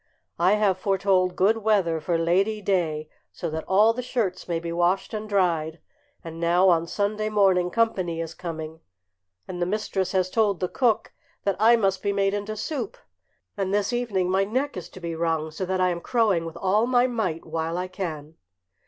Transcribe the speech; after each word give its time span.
"I 0.39 0.53
have 0.53 0.79
foretold 0.79 1.35
good 1.35 1.57
weather 1.57 2.01
for 2.01 2.17
Lady 2.17 2.59
day, 2.59 3.07
so 3.31 3.51
that 3.51 3.65
all 3.67 3.93
the 3.93 4.01
shirts 4.01 4.47
may 4.47 4.59
be 4.59 4.71
washed 4.71 5.13
and 5.13 5.29
dried; 5.29 5.79
and 6.23 6.39
now 6.39 6.69
on 6.69 6.87
Sunday 6.87 7.29
morning 7.29 7.69
company 7.69 8.19
is 8.19 8.33
coming, 8.33 8.79
and 9.47 9.61
the 9.61 9.67
mistress 9.67 10.11
has 10.13 10.31
told 10.31 10.59
the 10.59 10.67
cook 10.67 11.13
that 11.43 11.55
I 11.59 11.75
must 11.75 12.01
be 12.01 12.13
made 12.13 12.33
into 12.33 12.57
soup, 12.57 12.97
and 13.55 13.71
this 13.71 13.93
evening 13.93 14.27
my 14.31 14.43
neck 14.43 14.75
is 14.75 14.89
to 14.89 14.99
be 14.99 15.13
wrung, 15.13 15.51
so 15.51 15.67
that 15.67 15.79
I 15.79 15.89
am 15.89 16.01
crowing 16.01 16.45
with 16.45 16.57
all 16.57 16.87
my 16.87 17.05
might 17.05 17.45
while 17.45 17.77
I 17.77 17.87
can." 17.87 18.37